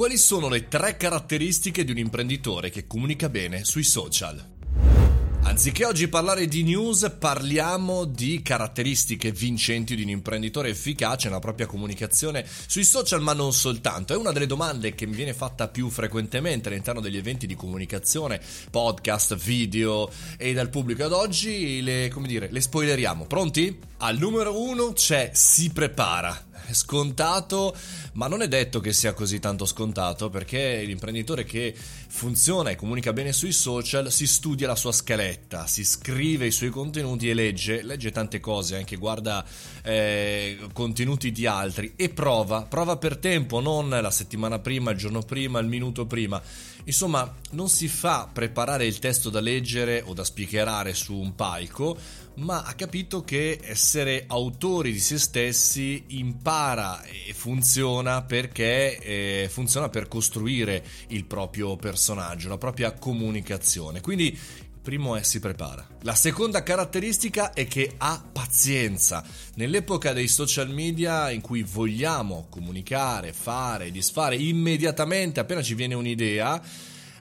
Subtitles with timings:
[0.00, 4.42] Quali sono le tre caratteristiche di un imprenditore che comunica bene sui social?
[5.42, 11.66] Anziché oggi parlare di news, parliamo di caratteristiche vincenti di un imprenditore efficace nella propria
[11.66, 14.14] comunicazione sui social, ma non soltanto.
[14.14, 18.40] È una delle domande che mi viene fatta più frequentemente all'interno degli eventi di comunicazione,
[18.70, 21.04] podcast, video e dal pubblico.
[21.04, 23.26] Ad oggi le, come dire, le spoileriamo.
[23.26, 23.78] Pronti?
[23.98, 27.74] Al numero uno c'è si prepara scontato,
[28.14, 33.12] ma non è detto che sia così tanto scontato perché l'imprenditore che funziona e comunica
[33.12, 37.82] bene sui social si studia la sua scaletta, si scrive i suoi contenuti e legge,
[37.82, 39.44] legge tante cose, anche guarda
[39.82, 45.22] eh, contenuti di altri e prova, prova per tempo, non la settimana prima, il giorno
[45.22, 46.40] prima, il minuto prima.
[46.84, 51.96] Insomma, non si fa preparare il testo da leggere o da speakerare su un palco,
[52.40, 59.88] ma ha capito che essere autori di se stessi impara e funziona perché eh, funziona
[59.88, 64.00] per costruire il proprio personaggio, la propria comunicazione.
[64.00, 64.38] Quindi
[64.82, 65.86] primo è si prepara.
[66.02, 69.22] La seconda caratteristica è che ha pazienza.
[69.56, 76.60] Nell'epoca dei social media in cui vogliamo comunicare, fare, disfare immediatamente appena ci viene un'idea,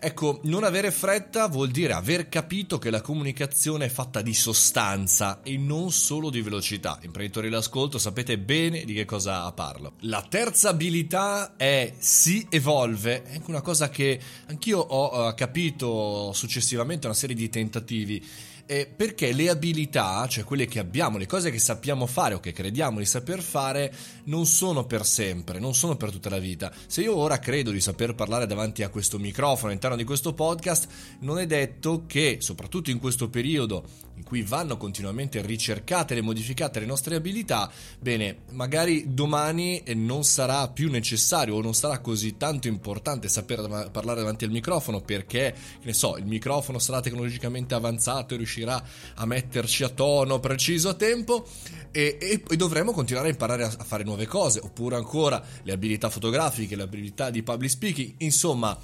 [0.00, 5.40] Ecco, non avere fretta vuol dire aver capito che la comunicazione è fatta di sostanza
[5.42, 7.00] e non solo di velocità.
[7.02, 9.94] Imprenditori d'ascolto sapete bene di che cosa parlo.
[10.02, 17.16] La terza abilità è si evolve, è una cosa che anch'io ho capito successivamente una
[17.16, 18.24] serie di tentativi
[18.70, 22.52] eh, perché le abilità, cioè quelle che abbiamo, le cose che sappiamo fare o che
[22.52, 23.90] crediamo di saper fare,
[24.24, 26.70] non sono per sempre, non sono per tutta la vita.
[26.86, 30.86] Se io ora credo di saper parlare davanti a questo microfono all'interno di questo podcast,
[31.20, 33.84] non è detto che, soprattutto in questo periodo
[34.16, 40.68] in cui vanno continuamente ricercate e modificate le nostre abilità, bene, magari domani non sarà
[40.68, 45.86] più necessario o non sarà così tanto importante saper parlare davanti al microfono perché, che
[45.86, 48.82] ne so, il microfono sarà tecnologicamente avanzato e riuscirà riuscirà
[49.14, 51.46] a metterci a tono preciso a tempo
[51.90, 55.72] e, e, e dovremo continuare a imparare a, a, fare nuove cose, oppure ancora le
[55.72, 58.76] abilità fotografiche, le abilità di public speaking, insomma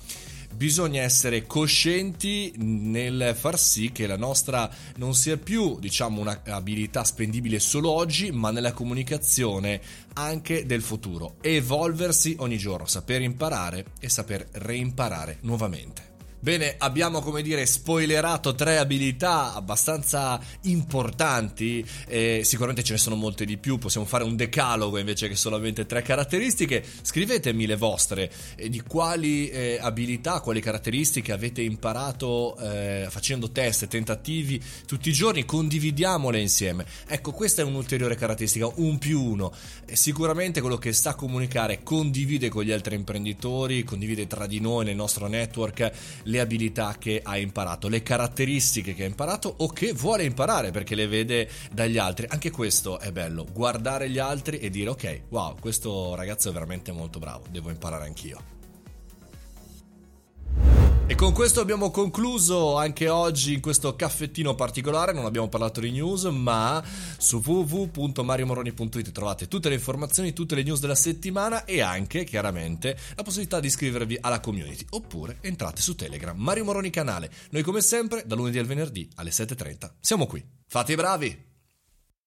[0.54, 7.58] bisogna essere coscienti nel far sì che la nostra non sia più, diciamo, un'abilità spendibile
[7.58, 9.80] solo oggi, ma nella comunicazione
[10.12, 11.36] anche del futuro.
[11.40, 16.13] Evolversi ogni giorno, saper imparare e saper reimparare nuovamente.
[16.44, 23.46] Bene, abbiamo come dire spoilerato tre abilità abbastanza importanti, e sicuramente ce ne sono molte
[23.46, 26.84] di più, possiamo fare un decalogo invece che solamente tre caratteristiche.
[27.00, 33.86] Scrivetemi le vostre, eh, di quali eh, abilità, quali caratteristiche avete imparato eh, facendo test,
[33.86, 36.84] tentativi tutti i giorni, condividiamole insieme.
[37.06, 39.50] Ecco, questa è un'ulteriore caratteristica, un più uno.
[39.90, 44.94] Sicuramente quello che sa comunicare condivide con gli altri imprenditori, condivide tra di noi nel
[44.94, 45.90] nostro network
[46.34, 50.96] le abilità che ha imparato, le caratteristiche che ha imparato o che vuole imparare perché
[50.96, 52.26] le vede dagli altri.
[52.28, 56.90] Anche questo è bello, guardare gli altri e dire ok, wow, questo ragazzo è veramente
[56.90, 58.63] molto bravo, devo imparare anch'io.
[61.06, 65.90] E con questo abbiamo concluso anche oggi in questo caffettino particolare, non abbiamo parlato di
[65.90, 66.82] news, ma
[67.18, 73.22] su www.mariomoroni.it trovate tutte le informazioni, tutte le news della settimana e anche chiaramente la
[73.22, 77.30] possibilità di iscrivervi alla community oppure entrate su Telegram, Mario Moroni canale.
[77.50, 80.42] Noi come sempre da lunedì al venerdì alle 7.30 siamo qui.
[80.66, 81.53] Fate i bravi!